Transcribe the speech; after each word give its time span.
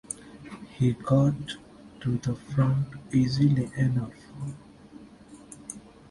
He 0.79 0.93
got 0.93 1.57
to 1.99 2.17
the 2.17 2.33
front 2.35 2.87
easily 3.13 3.69
enough. 3.77 4.25